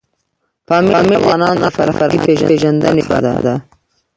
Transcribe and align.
پامیر 0.67 1.01
د 1.07 1.11
افغانانو 1.19 1.57
د 1.63 1.65
فرهنګي 1.75 2.19
پیژندنې 2.49 3.03
برخه 3.09 3.39
ده. 3.45 3.55